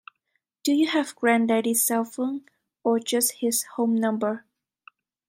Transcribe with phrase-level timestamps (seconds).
[0.63, 2.45] Do you have granddaddy's cell phone
[2.83, 4.45] or just his home number?